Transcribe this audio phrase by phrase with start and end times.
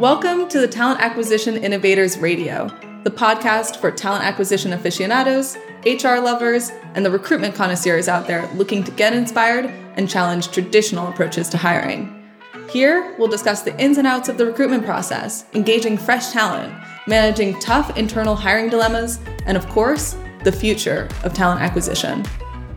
[0.00, 2.68] Welcome to the Talent Acquisition Innovators Radio,
[3.04, 8.82] the podcast for talent acquisition aficionados, HR lovers, and the recruitment connoisseurs out there looking
[8.84, 12.30] to get inspired and challenge traditional approaches to hiring.
[12.70, 16.72] Here, we'll discuss the ins and outs of the recruitment process, engaging fresh talent,
[17.06, 22.24] managing tough internal hiring dilemmas, and of course, the future of talent acquisition.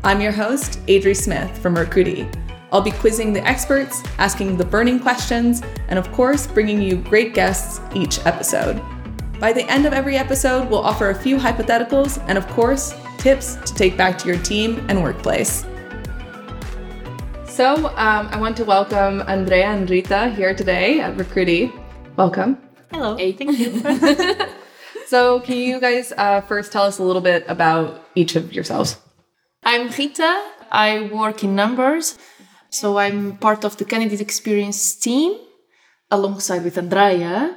[0.04, 2.43] I'm your host, Adri Smith from Recruitee.
[2.74, 7.36] I'll be quizzing the experts, asking the burning questions, and of course, bringing you great
[7.36, 8.82] guests each episode.
[9.40, 13.58] By the end of every episode, we'll offer a few hypotheticals and, of course, tips
[13.58, 15.68] to take back to your team and workplace.
[17.46, 21.72] So, um, I want to welcome Andrea and Rita here today at Recruitee.
[22.18, 22.58] Welcome.
[22.92, 23.16] Hello.
[23.18, 23.84] Hey, thank you.
[25.06, 28.98] so, can you guys uh, first tell us a little bit about each of yourselves?
[29.62, 30.50] I'm Rita.
[30.72, 32.18] I work in Nmbrs.
[32.74, 35.38] So I'm part of the candidate experience team
[36.10, 37.56] alongside with Andrea.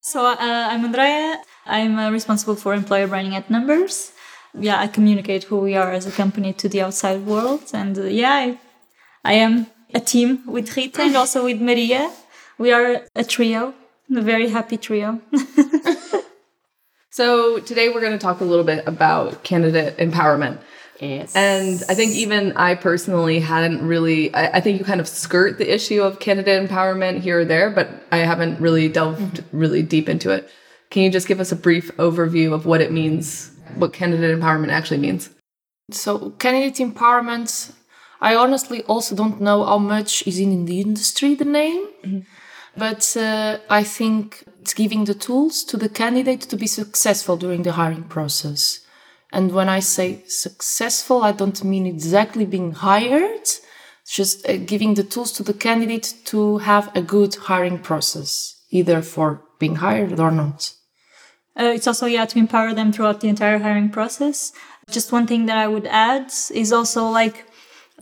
[0.00, 1.42] So uh, I'm Andrea.
[1.66, 4.12] I'm uh, responsible for employer branding at Nmbrs.
[4.54, 7.64] Yeah, I communicate who we are as a company to the outside world.
[7.74, 8.58] And uh, yeah, I,
[9.22, 12.10] I am a team with Rita and also with Maria.
[12.56, 13.74] We are a trio,
[14.16, 15.20] a very happy trio.
[17.10, 20.58] so today we're going to talk a little bit about candidate empowerment.
[21.00, 21.34] Yes.
[21.36, 25.58] And I think even I personally hadn't really, I, I, think you kind of skirt
[25.58, 29.58] the issue of candidate empowerment here or there, but I haven't really delved mm-hmm.
[29.58, 30.48] really deep into it.
[30.90, 34.70] Can you just give us a brief overview of what it means, what candidate empowerment
[34.70, 35.30] actually means?
[35.90, 37.72] So, candidate empowerment,
[38.20, 42.20] I honestly also don't know how much is in the industry, the name, mm-hmm.
[42.76, 47.62] but uh, I think it's giving the tools to the candidate to be successful during
[47.62, 48.85] the hiring process
[49.36, 53.46] and when I say successful, I don't mean exactly being hired,
[54.08, 59.02] just uh, giving the tools to the candidate to have a good hiring process, either
[59.02, 60.72] for being hired or not.
[61.54, 64.54] Uh, it's also, yeah, to empower them throughout the entire hiring process.
[64.90, 67.44] Just one thing that I would add is also like,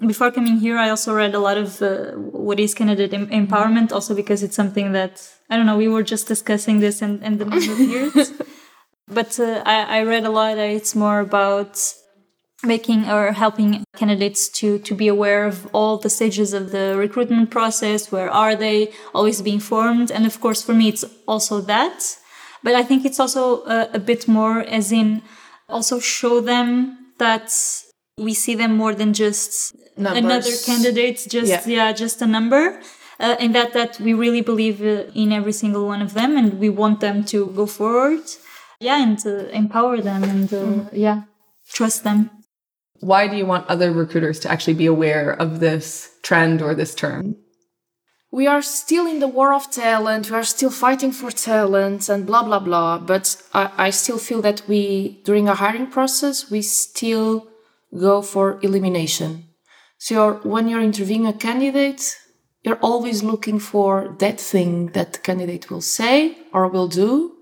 [0.07, 3.91] before coming here, I also read a lot of uh, what is candidate em- empowerment,
[3.91, 7.39] also because it's something that, I don't know, we were just discussing this in, in
[7.39, 8.31] the number of years.
[9.09, 10.57] But uh, I, I read a lot.
[10.57, 11.79] That it's more about
[12.65, 17.51] making or helping candidates to to be aware of all the stages of the recruitment
[17.51, 18.11] process.
[18.11, 18.93] Where are they?
[19.15, 22.17] Always being formed and of course for me it's also that.
[22.63, 25.23] But i think it's also a, a bit more as in
[25.69, 27.53] also show them that
[28.17, 30.25] we see them more than just Numbers.
[30.25, 32.81] another candidate just yeah, yeah just a number.
[33.21, 36.59] Uh, and that that we really believe uh, in every single one of them and
[36.59, 38.23] we want them to go forward
[38.85, 40.89] yeah and to empower them and uh, mm.
[40.93, 41.23] yeah
[41.69, 42.31] trust them.
[43.01, 45.87] Why do you want other recruiters to actually be aware of this
[46.23, 47.37] trend or this term?
[48.31, 50.31] We are still in the war of talent.
[50.31, 52.99] We are still fighting for talent and blah blah blah.
[52.99, 57.49] But I, I still feel that we during a hiring process we still
[58.07, 59.31] go for elimination.
[59.99, 62.03] So you're, when you're interviewing a candidate
[62.65, 67.34] you're always looking for that thing that the candidate will say or will do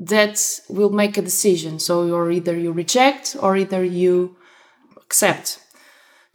[0.00, 1.78] that will make a decision.
[1.78, 4.36] So you're either you reject or either you
[4.96, 5.60] accept.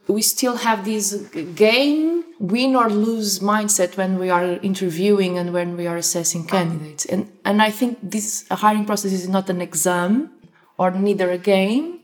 [0.08, 1.14] We still have this
[1.56, 7.06] gain, win or lose mindset when we are interviewing and when we are assessing candidates.
[7.06, 10.32] And, and I think this hiring process is not an exam
[10.78, 12.02] or neither a game.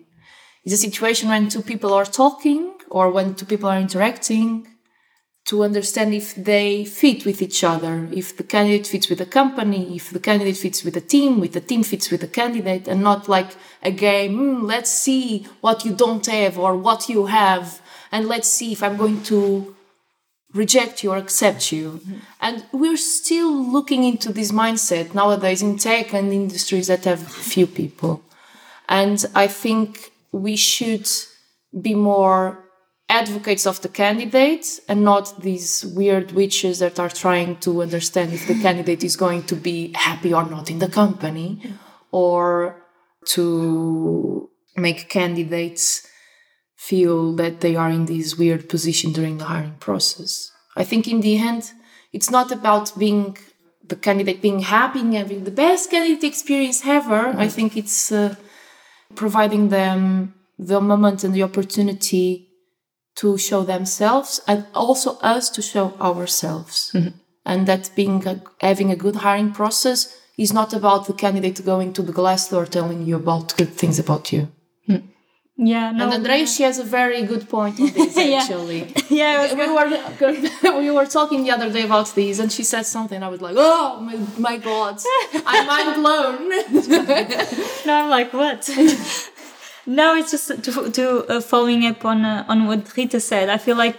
[0.63, 4.67] It's a situation when two people are talking or when two people are interacting
[5.51, 9.97] to understand if they fit with each other, if the candidate fits with the company,
[9.97, 13.03] if the candidate fits with the team, with the team fits with the candidate, and
[13.03, 13.51] not like
[13.83, 17.81] a game, mm, let's see what you don't have or what you have,
[18.13, 19.75] and let's see if I'm going to
[20.53, 21.99] reject you or accept you.
[21.99, 22.17] Mm-hmm.
[22.39, 27.67] And we're still looking into this mindset nowadays in tech and industries that have few
[27.67, 28.23] people.
[28.87, 31.09] And I think we should
[31.81, 32.70] be more
[33.11, 38.47] advocates of the candidate and not these weird witches that are trying to understand if
[38.47, 41.61] the candidate is going to be happy or not in the company
[42.11, 42.81] or
[43.25, 46.07] to make candidates
[46.77, 50.49] feel that they are in this weird position during the hiring process.
[50.77, 51.63] I think in the end,
[52.13, 53.37] it's not about being
[53.85, 57.33] the candidate being happy and having the best candidate experience ever.
[57.37, 58.35] I think it's uh,
[59.15, 62.50] providing them the moment and the opportunity
[63.15, 66.91] to show themselves and also us to show ourselves.
[66.93, 67.17] Mm-hmm.
[67.45, 71.93] And that being a, having a good hiring process is not about the candidate going
[71.93, 74.47] to the Glassdoor telling you about good things about you.
[74.87, 75.03] Mm.
[75.57, 76.05] Yeah, no.
[76.05, 78.93] And Andrea, she has a very good point on this actually.
[79.09, 82.63] yeah, it was we were we were talking the other day about these, and she
[82.63, 83.21] said something.
[83.21, 84.99] I was like, "Oh my, my god,
[85.45, 86.49] I'm mind blown."
[87.85, 88.69] No, I'm like, what?
[89.85, 93.49] No, it's just to, to uh, following up on uh, on what Rita said.
[93.49, 93.97] I feel like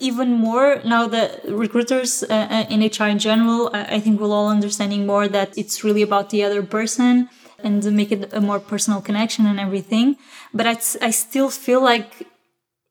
[0.00, 4.48] even more now that recruiters uh, uh, in HR in general, I, think we're all
[4.48, 7.28] understanding more that it's really about the other person
[7.62, 10.16] and make it a more personal connection and everything.
[10.52, 10.76] But I,
[11.06, 12.26] I still feel like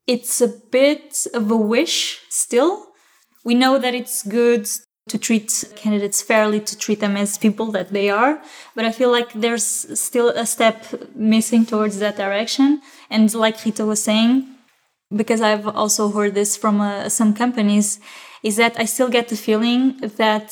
[0.07, 2.87] it's a bit of a wish still.
[3.43, 4.67] We know that it's good
[5.11, 8.41] to treat candidates fairly, to treat them as people that they are.
[8.75, 9.65] But I feel like there's
[9.99, 10.77] still a step
[11.13, 12.81] missing towards that direction.
[13.09, 14.47] And like Rita was saying,
[15.13, 17.99] because I've also heard this from uh, some companies,
[18.41, 20.47] is that I still get the feeling that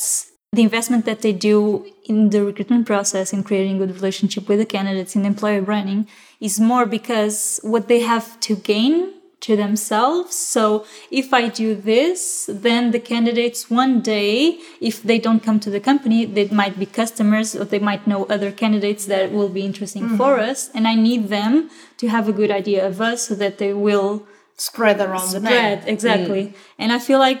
[0.52, 4.66] the investment that they do in the recruitment process in creating good relationship with the
[4.66, 6.06] candidates in employer branding
[6.40, 10.34] is more because what they have to gain to themselves.
[10.36, 15.70] So if I do this, then the candidates one day, if they don't come to
[15.70, 19.62] the company, they might be customers or they might know other candidates that will be
[19.62, 20.70] interesting for us.
[20.74, 24.26] And I need them to have a good idea of us so that they will
[24.56, 25.88] Spread around the spread name.
[25.88, 26.54] exactly.
[26.78, 27.40] And I feel like,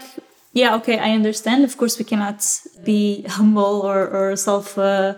[0.54, 1.64] yeah, okay, I understand.
[1.64, 2.42] Of course, we cannot
[2.82, 4.78] be humble or, or self.
[4.78, 5.14] Uh,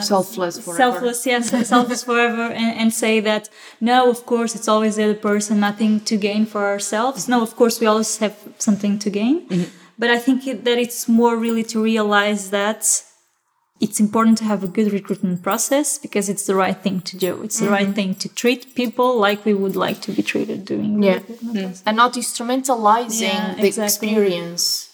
[0.00, 0.76] Selfless forever.
[0.76, 3.48] selfless yes selfless forever and, and say that
[3.80, 7.54] no of course it's always the other person nothing to gain for ourselves no of
[7.56, 9.70] course we always have something to gain mm-hmm.
[9.98, 13.02] but i think it, that it's more really to realize that
[13.80, 17.42] it's important to have a good recruitment process because it's the right thing to do
[17.42, 17.74] it's the mm-hmm.
[17.74, 21.14] right thing to treat people like we would like to be treated during Yeah.
[21.14, 21.60] recruitment mm.
[21.62, 21.82] process.
[21.86, 24.08] and not instrumentalizing Yeah, the exactly.
[24.08, 24.88] experience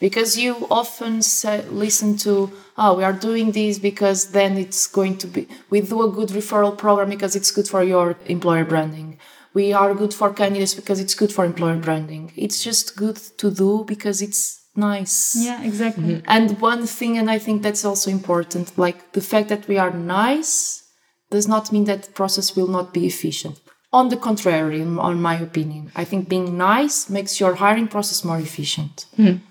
[0.00, 5.18] because you often say, listen to oh we are doing this because then it's going
[5.18, 9.18] to be we do a good referral program because it's good for your employer branding.
[9.54, 12.32] We are good for candidates because it's good for employer branding.
[12.36, 14.42] It's just good to do because it's
[14.76, 15.36] nice.
[15.36, 16.14] Yeah exactly.
[16.16, 16.34] Mm-hmm.
[16.36, 19.90] And one thing, and I think that's also important, like the fact that we are
[19.90, 20.84] nice
[21.30, 23.60] does not mean that the process will not be efficient.
[23.92, 28.38] On the contrary, on my opinion, I think being nice makes your hiring process more
[28.38, 29.06] efficient.
[29.16, 29.44] Mm-hmm.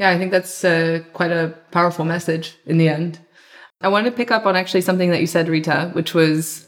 [0.00, 3.18] Yeah, I think that's uh, quite a powerful message in the end.
[3.82, 6.66] I want to pick up on actually something that you said, Rita, which was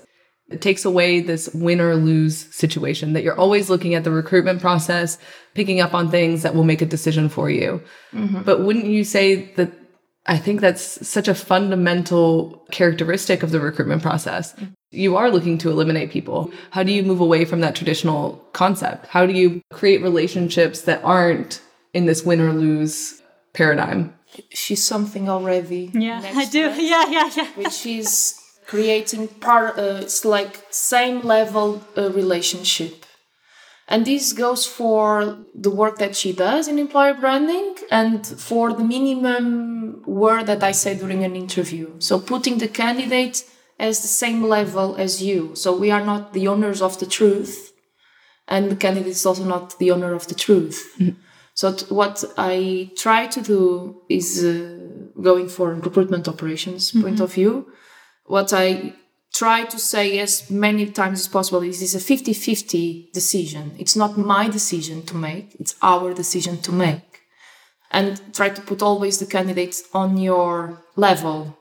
[0.50, 4.61] it takes away this win or lose situation that you're always looking at the recruitment
[4.61, 5.17] process,
[5.55, 7.82] picking up on things that will make a decision for you.
[8.44, 9.73] But wouldn't you say that
[10.26, 14.55] I think that's such a fundamental characteristic of the recruitment process?
[14.90, 16.52] You are looking to eliminate people.
[16.70, 19.06] How do you move away from that traditional concept?
[19.06, 21.62] How do you create relationships that aren't
[21.94, 23.21] in this win or lose
[23.52, 24.14] paradigm?
[24.50, 25.90] She's something already.
[25.93, 28.34] yeah i do to that, yeah yeah yeah Which is
[28.66, 29.78] creating part.
[29.78, 33.04] Uh, it's like same level uh, relationship.
[33.88, 38.84] And this goes for the work that she does in employer branding and for the
[38.84, 41.87] minimum word that I say during an interview.
[41.98, 43.44] So putting the candidate
[43.78, 45.55] as the same level as you.
[45.55, 47.72] So we are not the owners of the truth,
[48.48, 50.78] and the candidate is also not the owner of the truth.
[51.62, 54.78] So what I try to do is uh,
[55.22, 57.70] going for recruitment operations point of view.
[58.26, 58.94] What I
[59.32, 63.76] try to say as many times as possible is it's a 50-50 decision.
[63.78, 67.20] It's not my decision to make, it's our decision to make.
[67.92, 71.56] And try to put always the candidates on your level.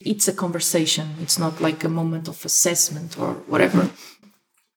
[0.00, 1.16] It's a conversation.
[1.20, 3.90] It's not like a moment of assessment or whatever.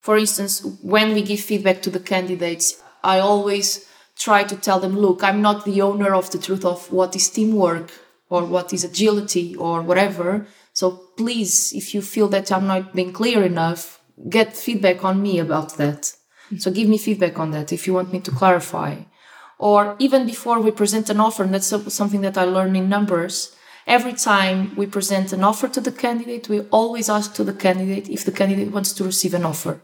[0.02, 3.87] For instance, when we give feedback to the candidates, I always
[4.18, 7.30] try to tell them, look, I'm not the owner of the truth of what is
[7.30, 7.90] teamwork
[8.28, 10.46] or what is agility or whatever.
[10.72, 15.38] So please, if you feel that I'm not being clear enough, get feedback on me
[15.38, 16.02] about that.
[16.02, 16.58] Mm-hmm.
[16.58, 18.96] So give me feedback on that if you want me to clarify.
[19.58, 23.54] Or even before we present an offer, and that's something that I learned in Nmbrs.
[23.86, 28.08] Every time we present an offer to the candidate, we always ask to the candidate
[28.08, 29.80] if the candidate wants to receive an offer.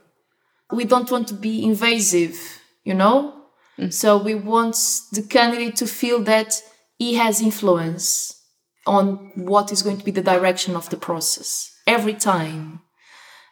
[0.70, 3.43] We don't want to be invasive, you know?
[3.90, 4.76] So we want
[5.12, 6.62] the candidate to feel that
[6.98, 8.40] he has influence
[8.86, 12.80] on what is going to be the direction of the process every time.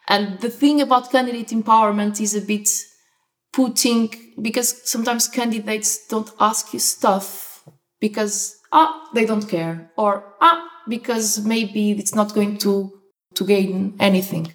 [0.07, 2.67] And the thing about candidate empowerment is a bit
[3.53, 7.63] putting, because sometimes candidates don't ask you stuff
[7.99, 12.91] because, ah, they don't care, or ah, because maybe it's not going to,
[13.35, 14.53] to gain anything.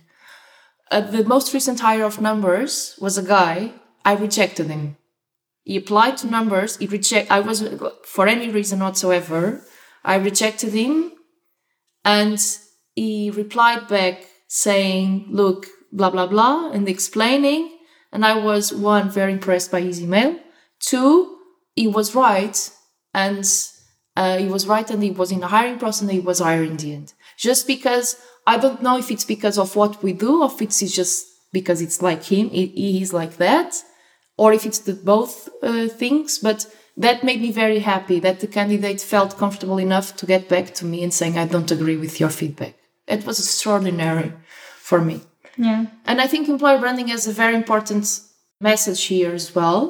[0.90, 3.72] Uh, the most recent hire of Nmbrs was a guy,
[4.04, 4.97] I rejected him.
[5.68, 7.62] He applied to Nmbrs, he reject, I was,
[8.02, 9.62] for any reason whatsoever,
[10.02, 11.12] I rejected him.
[12.06, 12.40] And
[12.94, 17.76] he replied back saying, Look, blah blah blah and explaining.
[18.10, 20.38] And i was one very impressed by his email.
[20.80, 21.36] Two
[21.74, 22.56] he was right.
[23.12, 23.44] And
[24.16, 26.68] uh, he was right and he was in the hiring process and he was hired
[26.68, 27.12] in the end.
[27.36, 30.80] Just because i don't know if it's because of what we do or if it's
[31.00, 33.74] just because it's like him he, he is like that
[34.42, 36.58] or if it's the both uh, things but
[37.04, 40.84] that made me very happy that the candidate felt comfortable enough to get back to
[40.90, 42.74] me and saying i don't agree with your feedback
[43.16, 44.30] it was extraordinary
[44.90, 45.16] for me
[45.68, 45.82] Yeah.
[46.08, 48.04] and I think employer branding has a very important
[48.70, 49.80] message here as well,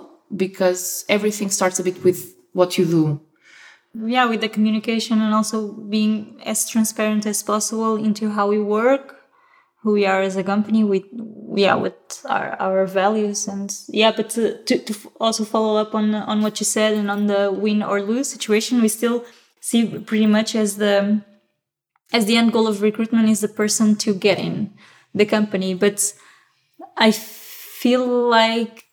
[0.45, 0.83] because
[1.17, 2.19] everything starts a bit with
[2.59, 3.02] what you do.
[4.17, 5.59] yeah with the communication and also
[5.97, 6.14] being
[6.52, 9.05] as transparent as possible into how we work
[9.83, 11.05] who we are as a company with
[11.59, 16.15] yeah with our, our values and yeah but to, to, to also follow up on
[16.15, 19.25] on what you said and on the win or lose situation we still
[19.61, 21.23] see pretty much as the
[22.12, 24.73] as the end goal of recruitment is the person to get in
[25.15, 26.12] the company but
[26.97, 28.85] i feel like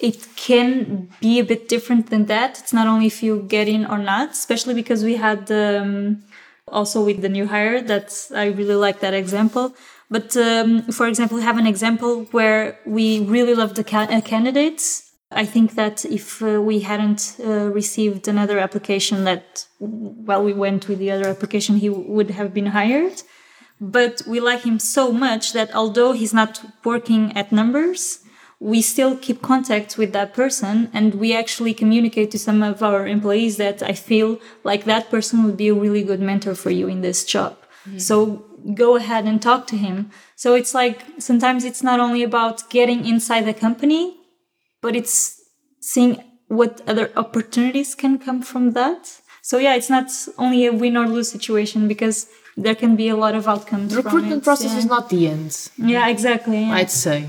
[0.00, 2.58] it can be a bit different than that.
[2.58, 6.22] It's not only if you get in or not, especially because we had um,
[6.68, 9.74] also with the new hire that's I really like that example.
[10.10, 14.20] But um, for example, we have an example where we really love the ca- uh,
[14.20, 15.10] candidates.
[15.32, 20.88] I think that if uh, we hadn't uh, received another application that while we went
[20.88, 23.22] with the other application, he would have been hired.
[23.80, 28.22] But we like him so much that although he's not working at Nmbrs,
[28.58, 33.06] we still keep contact with that person and we actually communicate to some of our
[33.06, 36.88] employees that I feel like that person would be a really good mentor for you
[36.88, 37.58] in this job.
[37.98, 38.44] So
[38.74, 40.10] go ahead and talk to him.
[40.34, 44.16] So it's like sometimes it's not only about getting inside the company,
[44.82, 45.40] but it's
[45.80, 49.20] seeing what other opportunities can come from that.
[49.42, 53.16] So yeah, it's not only a win or lose situation because there can be a
[53.16, 53.94] lot of outcomes.
[53.94, 54.78] The from recruitment it, process yeah.
[54.78, 56.62] is not the end, Yeah, exactly.
[56.62, 56.72] yeah.
[56.72, 57.28] I'd say.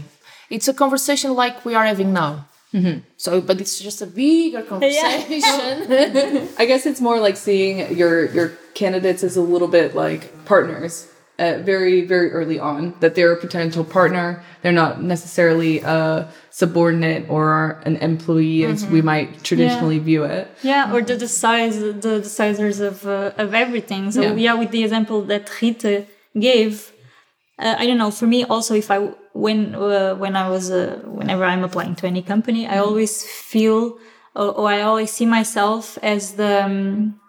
[0.49, 2.47] It's a conversation like we are having now.
[2.73, 2.99] Mm-hmm.
[3.17, 6.47] So, but it's just a bigger conversation.
[6.57, 11.07] I guess it's more like seeing your your candidates as a little bit like partners.
[11.39, 17.29] Uh, very very early on that they're a potential partner they're not necessarily a subordinate
[17.29, 21.93] or an employee as we might traditionally view it Yeah, or the, the size, the
[22.27, 24.11] decisors of uh, of everything.
[24.11, 24.33] So Yeah.
[24.45, 24.55] yeah.
[24.61, 25.95] with the example that Rita
[26.47, 26.91] gave,
[27.59, 28.09] uh, I don't know.
[28.19, 28.97] For me, also, if I
[29.45, 33.81] when uh, when I was uh, whenever I'm applying to any company, I always feel
[34.35, 37.19] or, I always see myself as the um,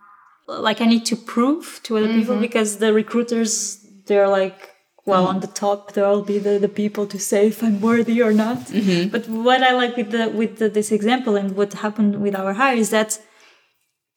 [0.68, 4.74] like I need to prove to other people because the recruiters they're like.
[5.06, 5.30] Well, mm.
[5.30, 8.58] on the top, there'll be the, the people to say if I'm worthy or not.
[8.66, 9.08] Mm-hmm.
[9.08, 12.52] But what I like with the with the, this example and what happened with our
[12.52, 13.18] hire is that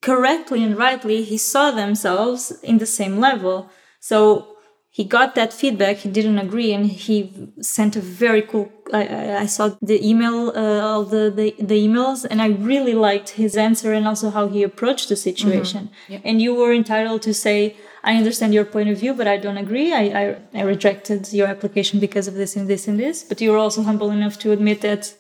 [0.02, 3.70] correctly and rightly he saw themselves in the same level.
[4.02, 4.52] So
[4.94, 7.18] he got that feedback he didn't agree and he
[7.62, 12.26] sent a very cool i, I- saw the email uh, all the, the the emails
[12.30, 15.90] and i really liked his answer and also how he approached the situation.
[16.10, 16.28] Mm-hmm.
[16.28, 19.58] And you were entitled to say i understand your point of view but i don't
[19.58, 23.42] agree I, I i rejected your application because of this and this and this but
[23.42, 25.14] you were also humble enough to admit that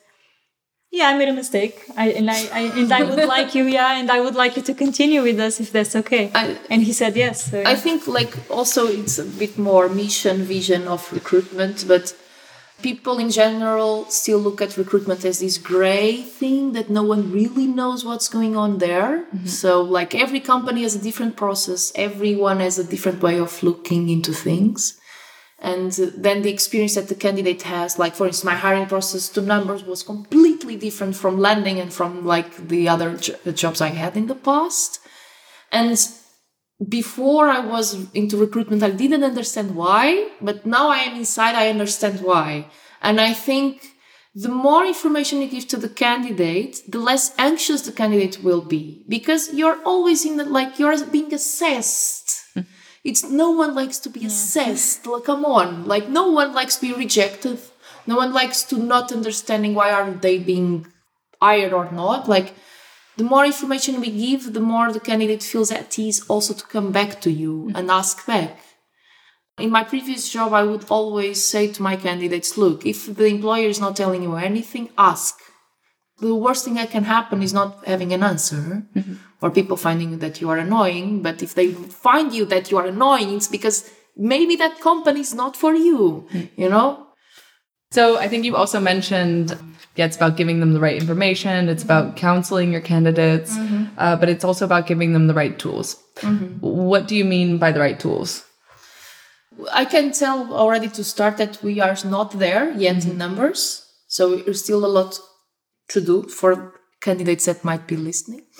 [0.94, 1.86] yeah, I made a mistake.
[1.96, 4.62] I, and I, I and I would like you, yeah, and I would like you
[4.64, 6.32] to continue with us if that's okay.
[6.36, 7.50] I- and he said yes.
[7.50, 12.14] So, I think like also it's a bit more mission vision of recruitment, but
[12.82, 17.68] people in general still look at recruitment as this gray thing that no one really
[17.68, 19.26] knows what's going on there.
[19.26, 19.46] Mm-hmm.
[19.48, 24.10] So like every company has a different process, everyone has a different way of looking
[24.10, 25.00] into things.
[25.60, 29.42] And then the experience that the candidate has, like for instance, my hiring process to
[29.42, 34.18] Nmbrs was completely different from landing and from like the other jo- jobs I had
[34.18, 35.00] in the past.
[35.72, 35.98] And
[36.88, 41.70] before I was into recruitment, I didn't understand why, but now I am inside, I
[41.70, 42.68] understand why.
[43.02, 43.84] And I think
[44.34, 49.06] the more information you give to the candidate, the less anxious the candidate will be
[49.08, 52.42] because you're always in the, like, you're being assessed.
[52.56, 52.70] Mm-hmm.
[53.04, 55.06] It's no one likes to be assessed.
[55.06, 55.86] Like, come on.
[55.86, 57.60] Like, no one likes to be rejected.
[58.08, 60.88] No one likes to not understanding why aren't they being
[61.42, 62.30] hired or not.
[62.30, 62.54] Like,
[63.22, 66.92] the more information we give, the more the candidate feels at ease also to come
[66.92, 67.76] back to you mm-hmm.
[67.76, 68.58] and ask back.
[69.60, 73.68] In my previous job, I would always say to my candidates, look, if the employer
[73.68, 75.36] is not telling you anything, ask.
[76.20, 79.14] The worst thing that can happen is not having an answer mm-hmm.
[79.40, 81.22] or people finding that you are annoying.
[81.22, 81.68] But if they
[82.08, 83.78] find you that you are annoying, it's because
[84.18, 86.60] maybe that company is not for you, mm-hmm.
[86.60, 86.90] you know?
[87.92, 89.58] So I think you also mentioned,
[89.98, 91.68] yeah, it's about giving them the right information.
[91.68, 93.58] It's about counseling your candidates,
[93.98, 96.02] uh, but it's also about giving them the right tools.
[96.62, 98.46] What do you mean by the right tools?
[99.74, 103.86] I can tell already to start that we are not there yet in Nmbrs.
[104.08, 105.20] So there's still a lot
[105.90, 108.44] to do for candidates that might be listening.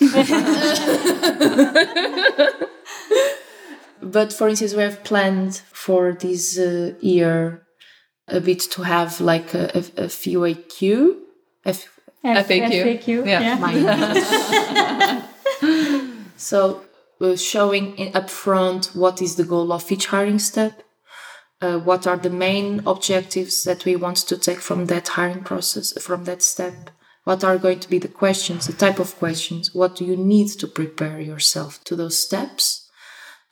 [4.02, 7.62] but for instance, we have planned for this uh, year
[8.28, 11.16] a bit to have like a, a, a FAQ.
[11.64, 11.88] F-
[12.24, 13.04] F- FAQ.
[13.04, 13.26] FAQ.
[13.26, 13.56] Yeah.
[13.60, 15.22] my
[16.36, 16.82] so
[17.20, 20.82] uh, showing in upfront what is the goal of each hiring step
[21.60, 25.92] uh, what are the main objectives that we want to take from that hiring process
[26.02, 26.90] from that step
[27.24, 30.48] what are going to be the questions the type of questions what do you need
[30.48, 32.90] to prepare yourself to those steps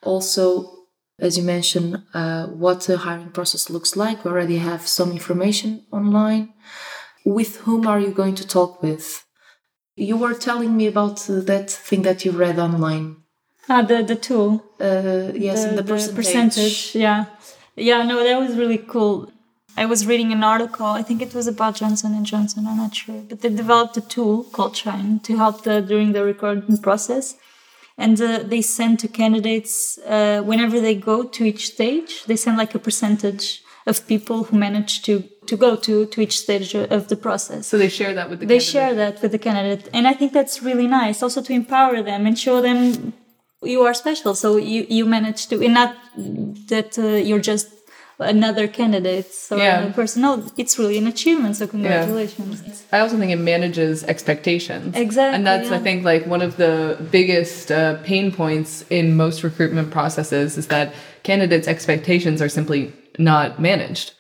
[0.03, 0.80] also
[1.21, 5.85] as you mentioned uh, what the hiring process looks like we already have some information
[5.93, 6.53] online
[7.25, 9.25] with whom are you going to talk with
[10.01, 13.17] you were telling me about that thing that you read online.
[13.69, 14.65] Ah, the the tool.
[14.81, 16.95] Uh, yes, and the, percentage.
[16.95, 17.27] Yeah,
[17.77, 18.03] yeah.
[18.03, 19.31] No, that was really cool.
[19.77, 20.87] I was reading an article.
[20.87, 22.67] I think it was about Johnson and Johnson.
[22.67, 26.25] I'm not sure, but they developed a tool called Shine to help the during the
[26.25, 27.37] recruitment process,
[28.05, 29.75] and uh, they send to candidates
[30.15, 32.13] uh, whenever they go to each stage.
[32.29, 33.47] They send like a percentage
[33.91, 35.15] of people who manage to
[35.51, 37.63] to go to to each stage of the process.
[37.71, 38.73] So they share that with the they candidate.
[38.75, 42.21] share that with the candidate and i think that's really nice also to empower them
[42.29, 42.79] and show them
[43.75, 45.91] you are special so you you manage to and not
[46.73, 47.67] that uh, you're just
[48.21, 49.79] another candidate or Yeah.
[49.79, 54.97] another person no it's really an achievement so congratulations I also think it manages expectations.
[54.97, 59.45] Exactly, And that's, I think, like one of the biggest uh, pain points in most
[59.45, 64.15] recruitment processes is that candidates' expectations are simply not managed.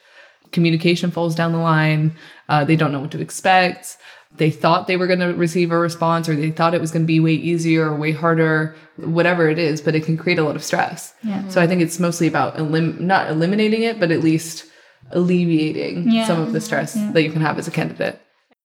[0.52, 2.14] Communication falls down the line.
[2.48, 3.96] Uh, they don't know what to expect.
[4.36, 7.02] They thought they were going to receive a response or they thought it was going
[7.02, 10.44] to be way easier or way harder, whatever it is, but it can create a
[10.44, 11.12] lot of stress.
[11.22, 11.46] Yeah.
[11.48, 14.66] So I think it's mostly about elim- not eliminating it, but at least
[15.10, 16.26] alleviating Yeah.
[16.26, 18.20] some of the stress that you can have as a candidate.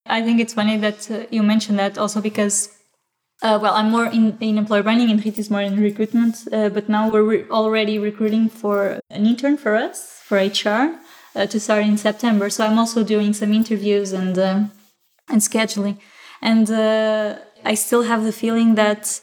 [0.06, 2.68] I think it's funny that uh, you mentioned that also because,
[3.42, 6.36] uh, well, I'm more in, in employer branding and Rit is more in recruitment.
[6.52, 10.94] Uh, but now we're re- already recruiting for an intern for us, for HR,
[11.34, 12.48] uh, to start in September.
[12.50, 14.70] So I'm also doing some interviews and, um
[15.28, 15.98] and scheduling.
[16.42, 19.20] And uh, I still have the feeling that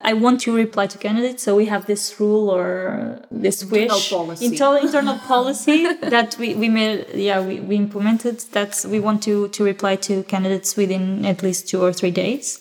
[0.00, 1.42] I want to reply to candidates.
[1.42, 4.44] So we have this rule or this Internal wish, policy.
[4.46, 7.06] internal internal policy that we, we made.
[7.14, 11.68] Yeah, we, we implemented that we want to to reply to candidates within at least
[11.68, 12.60] two or three days.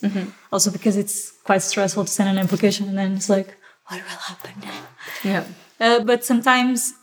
[0.52, 3.56] Also because it's quite stressful to send an application and then it's like,
[3.88, 4.82] what will happen now?
[5.24, 5.44] Yeah.
[5.80, 6.94] Uh, but sometimes,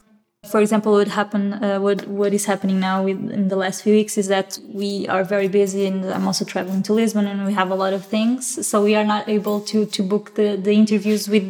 [0.51, 3.95] for example, what happen, uh, what what is happening now with, in the last few
[3.95, 7.55] weeks is that we are very busy, and I'm also traveling to Lisbon, and we
[7.55, 10.73] have a lot of things, so we are not able to to book the the
[10.73, 11.47] interviews with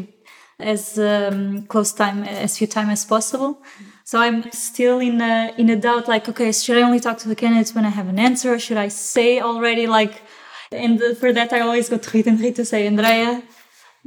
[0.59, 3.63] as um, close time as few time as possible.
[4.05, 7.29] So I'm still in a in a doubt, like, okay, should I only talk to
[7.29, 8.59] the candidates when I have an answer?
[8.59, 10.23] Should I say already, like,
[10.71, 13.43] and for that I always go to Rita and Rita to say, Andrea,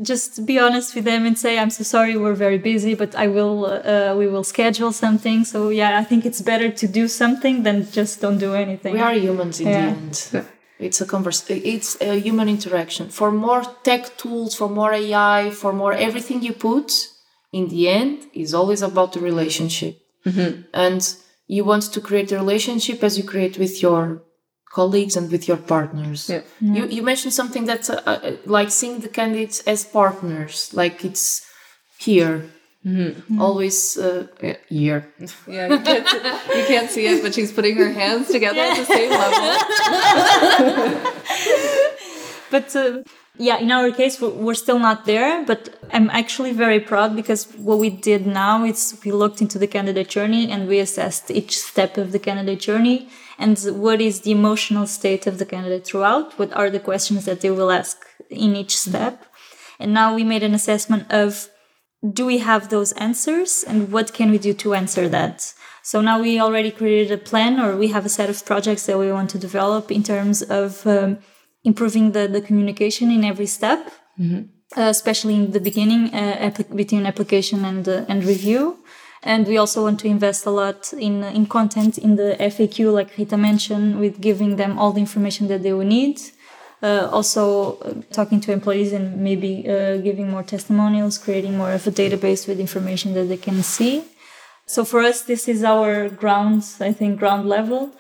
[0.01, 3.27] just be honest with them and say i'm so sorry we're very busy but i
[3.27, 7.63] will uh, we will schedule something so yeah i think it's better to do something
[7.63, 9.81] than just don't do anything We are humans in Yeah.
[9.81, 10.45] the end.
[10.79, 11.43] It's a converse.
[11.49, 13.09] It's a human interaction.
[13.09, 16.87] For more tech tools, for more AI, for more everything you put,
[17.51, 19.93] in the end, is always about the relationship.
[20.85, 21.01] And
[21.47, 24.21] you want to create a relationship as you create with your
[24.71, 26.29] colleagues and with your partners.
[26.29, 26.41] Yeah.
[26.59, 31.45] You you mentioned something that's uh, uh, like seeing the candidates as partners, like it's
[31.97, 32.49] here.
[33.37, 35.11] Always uh, yeah, here.
[35.45, 36.07] Yeah, you can't,
[36.55, 39.43] you can't see it, but she's putting her hands together at the same level.
[42.51, 43.03] but uh,
[43.37, 47.45] yeah in our case we're, we're still not there but i'm actually very proud because
[47.57, 51.57] what we did now is we looked into the candidate journey and we assessed each
[51.57, 53.07] step of the candidate journey
[53.39, 56.37] and what is the emotional state of the candidate throughout?
[56.39, 57.97] What are the questions that they will ask
[58.29, 59.25] in each step?
[59.79, 61.49] And now we made an assessment of
[62.13, 63.63] do we have those answers?
[63.67, 65.53] And what can we do to answer that?
[65.83, 68.97] So now we already created a plan or we have a set of projects that
[68.97, 71.19] we want to develop in terms of um,
[71.63, 73.89] improving the, the communication in every step
[74.75, 78.77] uh, especially in the beginning uh, between application and uh, and review
[79.23, 83.17] and we also want to invest a lot in in content in the FAQ like
[83.17, 86.19] Rita mentioned with giving them all the information that they will need
[86.81, 91.87] uh, also uh, talking to employees and maybe uh, giving more testimonials, creating more of
[91.87, 94.03] a database with information that they can see.
[94.69, 97.91] So for us, this is our ground, I think, ground level.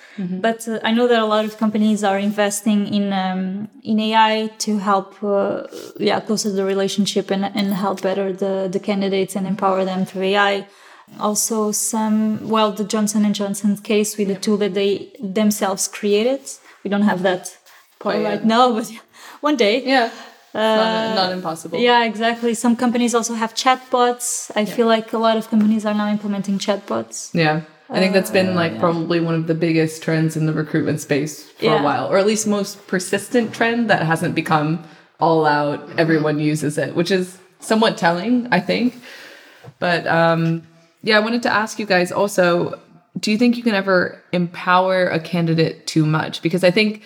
[0.41, 4.51] But uh, I know that a lot of companies are investing in um, in AI
[4.59, 5.63] to help, uh,
[5.97, 10.23] yeah, closer the relationship and, and help better the the candidates and empower them through
[10.23, 10.67] AI.
[11.19, 16.41] Also some well the johnson and johnson case with the tool that they themselves created
[16.83, 17.57] we don't have that
[17.99, 18.91] point right now but
[19.41, 20.09] one day Yeah.
[20.53, 21.79] not, uh, not impossible.
[21.79, 25.93] yeah exactly some companies also have chatbots i feel like a lot of companies are
[25.93, 27.61] now implementing chatbots Yeah.
[27.89, 30.99] I think that's been uh, like probably one of the biggest trends in the recruitment
[30.99, 31.79] space for Yeah.
[31.79, 34.83] a while, or at least most persistent trend that hasn't become
[35.21, 35.87] all out.
[35.97, 36.51] Everyone mm-hmm.
[36.53, 38.95] uses it, which is somewhat telling, I think.
[39.79, 40.63] But um,
[41.01, 42.79] yeah, I wanted to ask you guys also
[43.19, 46.41] do you think you can ever empower a candidate too much?
[46.41, 47.03] Because I think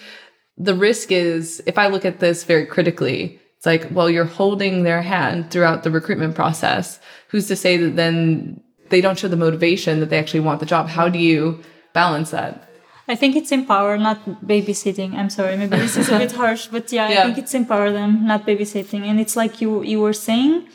[0.58, 4.84] the risk is if I look at this very critically, it's like, well, you're holding
[4.84, 7.00] their hand throughout the recruitment process.
[7.30, 10.66] Who's to say that then they don't show the motivation that they actually want the
[10.66, 10.90] job?
[10.90, 11.62] How do you
[11.94, 12.68] balance that?
[13.08, 15.16] I think it's empower, not babysitting.
[15.16, 17.20] I'm sorry, maybe this is a bit harsh, but yeah, Yeah.
[17.22, 19.04] I think it's empower them, not babysitting.
[19.04, 20.68] And it's like you you were saying,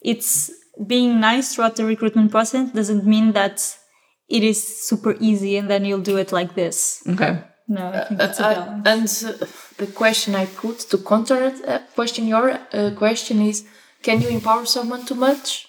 [0.00, 0.50] it's
[0.86, 3.60] being nice throughout the recruitment process doesn't mean that
[4.28, 7.02] it is super easy and then you'll do it like this.
[7.08, 7.38] Okay.
[7.66, 9.46] No, I think it's a Uh, and uh,
[9.78, 13.64] the question I put to counter uh, question your uh, question is:
[14.02, 15.66] Can you empower someone too much?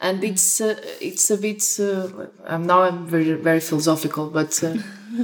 [0.00, 1.62] And it's uh, it's a bit.
[1.78, 2.08] Uh,
[2.46, 4.74] um, now I'm very very philosophical, but uh,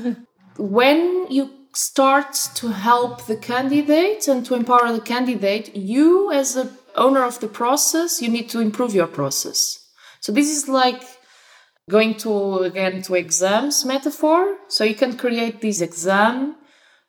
[0.59, 6.67] when you start to help the candidate and to empower the candidate, you as a
[6.95, 9.79] owner of the process, you need to improve your process.
[10.21, 11.03] So this is like
[11.89, 14.57] going to again to exams metaphor.
[14.69, 16.57] So you can create this exam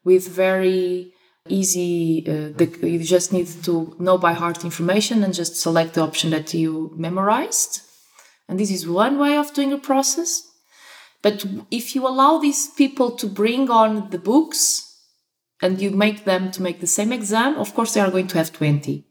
[0.04, 1.13] with very
[1.48, 6.02] easy uh, the, you just need to know by heart information and just select the
[6.02, 7.82] option that you memorized.
[8.48, 10.48] And this is one way of doing a process.
[11.22, 14.91] But if you allow these people to bring on the books
[15.62, 18.38] and you make them to make the same exam of course they are going to
[18.38, 19.06] have 20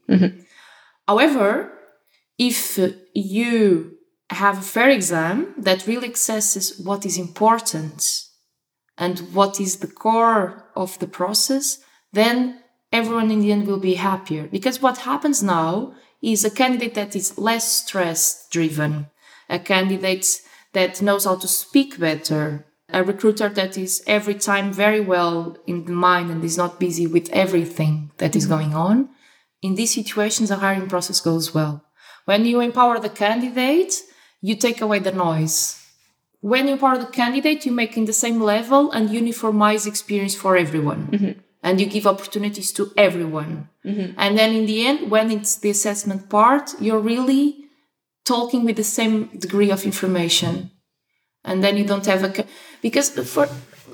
[1.10, 1.50] however
[2.38, 2.78] if
[3.14, 3.60] you
[4.30, 7.98] have a fair exam that really assesses what is important
[8.96, 11.78] and what is the core of the process,
[12.12, 12.60] then
[12.92, 14.44] everyone in the end will be happier.
[14.56, 15.92] Because what happens now
[16.22, 19.06] is a candidate that is less stress driven,
[19.48, 20.26] a candidate
[20.72, 25.84] that knows how to speak better, a recruiter that is every time very well in
[25.86, 29.08] the mind and is not busy with everything that is going on.
[29.62, 31.84] In these situations, the hiring process goes well.
[32.24, 33.94] When you empower the candidate,
[34.40, 35.76] you take away the noise.
[36.40, 40.56] When you empower the candidate, you make in the same level and uniformize experience for
[40.56, 41.08] everyone.
[41.08, 41.40] Mm-hmm.
[41.62, 43.68] And you give opportunities to everyone.
[43.84, 44.14] Mm-hmm.
[44.16, 47.64] And then in the end, when it's the assessment part, you're really
[48.24, 50.70] talking with the same degree of information.
[51.44, 52.46] And then you don't have a,
[52.80, 53.46] because for,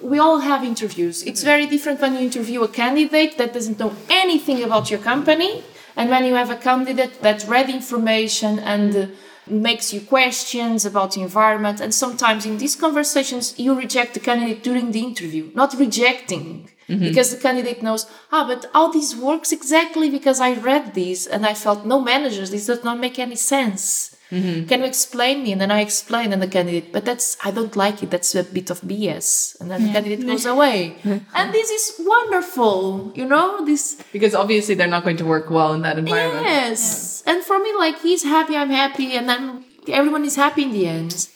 [0.03, 1.23] we all have interviews.
[1.23, 5.63] It's very different when you interview a candidate that doesn't know anything about your company.
[5.97, 9.07] And when you have a candidate that read information and uh,
[9.47, 11.81] makes you questions about the environment.
[11.81, 16.71] And sometimes in these conversations, you reject the candidate during the interview, not rejecting.
[16.89, 21.45] Because the candidate knows, ah, but how this works exactly because I read this and
[21.45, 24.16] I felt no managers, this does not make any sense.
[24.31, 25.53] Can you explain me?
[25.53, 28.11] And then I explain, and the candidate, but that's I don't like it.
[28.11, 29.61] That's a bit of BS.
[29.61, 30.97] And then the candidate goes away.
[31.35, 33.65] and this is wonderful, you know.
[33.65, 36.45] This Because obviously they're not going to work well in that environment.
[36.45, 40.73] yes, and for me, like he's happy, I'm happy, and then everyone is happy in
[40.73, 41.29] the end.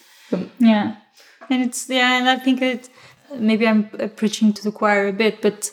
[0.59, 0.96] Yeah,
[1.48, 2.88] and it's yeah, and I think it
[3.37, 5.70] maybe I'm uh, preaching to the choir a bit, but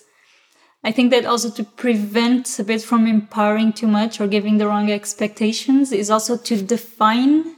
[0.84, 4.68] I think that also to prevent a bit from empowering too much or giving the
[4.68, 7.56] wrong expectations is also to define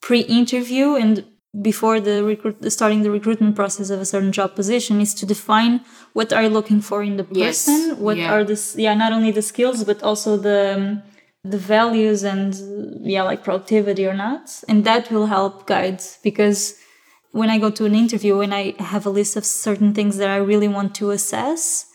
[0.00, 1.24] pre-interview and
[1.62, 5.80] before the recruit starting the recruitment process of a certain job position is to define
[6.12, 8.32] what are you looking for in the Yes, person what yeah.
[8.32, 11.02] are the yeah not only the skills but also the um,
[11.44, 12.54] the values and
[13.00, 16.76] yeah like productivity or not and that will help guide because
[17.32, 20.28] when i go to an interview and i have a list of certain things that
[20.28, 21.86] i really want to assess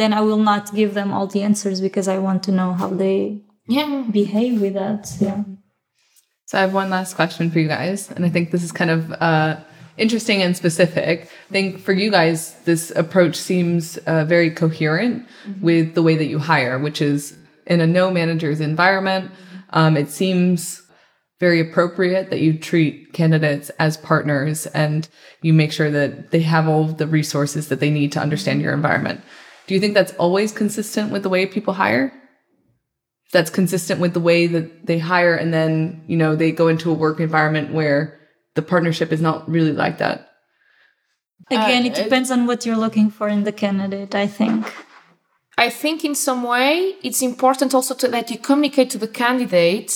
[0.00, 2.88] then i will not give them all the answers because i want to know how
[3.04, 3.18] they
[3.68, 4.04] Yeah.
[4.20, 5.40] behave with that yeah
[6.50, 8.90] So I have one last question for you guys, and I think this is kind
[8.90, 9.56] of uh,
[9.96, 11.16] interesting and specific.
[11.48, 15.16] I think for you guys, this approach seems uh, very coherent
[15.68, 17.20] with the way that you hire, which is
[17.72, 19.30] in a no managers environment.
[19.78, 20.82] Um, it seems
[21.40, 25.08] very appropriate that you treat candidates as partners and
[25.46, 28.74] you make sure that they have all the resources that they need to understand your
[28.74, 29.20] environment.
[29.66, 32.12] Do you think that's always consistent with the way people hire?
[33.32, 36.90] that's consistent with the way that they hire and then you know they go into
[36.90, 38.20] a work environment where
[38.54, 40.28] the partnership is not really like that
[41.50, 44.72] again Uh, it depends on what you're looking for in the candidate i think
[45.58, 49.92] I think in some way it's important also to, that you communicate to the candidate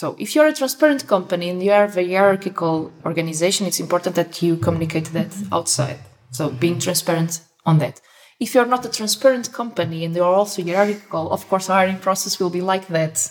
[0.00, 4.42] So if you're a transparent company and you have a hierarchical organization, it's important that
[4.42, 6.00] you communicate that outside.
[6.38, 7.32] So being transparent
[7.64, 7.94] on that.
[8.38, 12.50] If you're not a transparent company and you're also hierarchical, of course, hiring process will
[12.50, 13.30] be like that.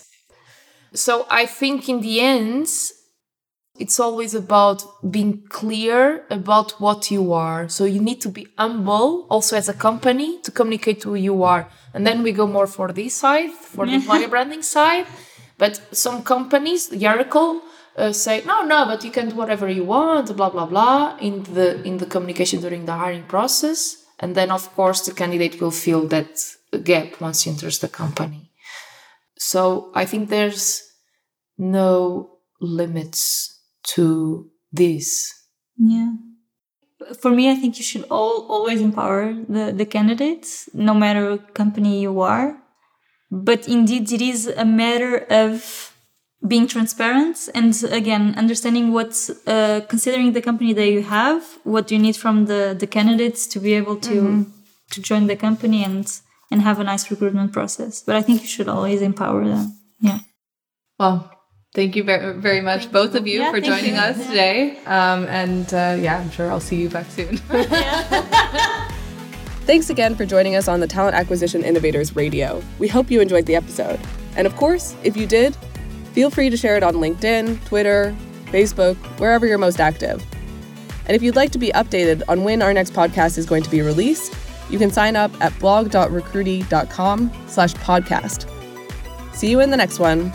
[0.93, 2.67] So I think in the end,
[3.77, 7.67] it's always about being clear about what you are.
[7.67, 11.69] So you need to be humble also as a company to communicate who you are.
[11.93, 15.05] And then we go more for this side, for the employer branding side.
[15.57, 17.61] But some companies, hierarchical,
[17.97, 21.43] uh, say no, no, but you can do whatever you want, blah blah blah, in
[21.43, 25.71] the in the communication during the hiring process, and then of course the candidate will
[25.71, 28.51] feel that gap once he enters the company.
[29.37, 30.81] So I think there's
[31.57, 35.33] no limits to this.
[35.77, 36.13] Yeah.
[37.19, 41.53] For me, I think you should all, always empower the, the candidates, no matter what
[41.53, 42.57] company you are.
[43.29, 45.94] But indeed, it is a matter of
[46.47, 51.99] being transparent and again understanding what's uh, considering the company that you have what you
[51.99, 54.43] need from the the candidates to be able to mm-hmm.
[54.91, 58.47] to join the company and and have a nice recruitment process but i think you
[58.47, 60.19] should always empower them yeah
[60.99, 61.31] well
[61.73, 63.19] thank you very, very much thank both you.
[63.19, 64.01] of you yeah, for joining you.
[64.01, 67.37] us today um, and uh, yeah i'm sure i'll see you back soon
[69.65, 72.61] Thanks again for joining us on the Talent Acquisition Innovators Radio.
[72.77, 73.99] We hope you enjoyed the episode.
[74.35, 75.57] And of course, if you did,
[76.15, 80.25] Feel free to share it on LinkedIn, Twitter, Facebook, wherever you're most active.
[81.07, 83.69] And if you'd like to be updated on when our next podcast is going to
[83.69, 84.33] be released,
[84.69, 88.49] you can sign up at blog.recruitee.com slash podcast.
[89.35, 90.31] See you in the next one.